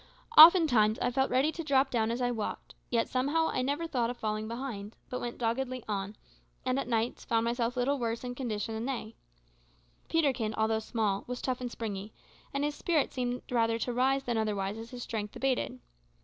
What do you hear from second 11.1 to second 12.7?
was tough and springy, and